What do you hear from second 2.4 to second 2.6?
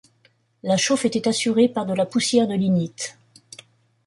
de